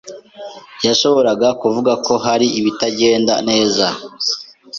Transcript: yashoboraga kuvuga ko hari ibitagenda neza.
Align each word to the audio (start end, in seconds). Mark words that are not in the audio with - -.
yashoboraga 0.85 1.47
kuvuga 1.61 1.91
ko 2.05 2.13
hari 2.25 2.47
ibitagenda 2.59 3.33
neza. 3.49 3.85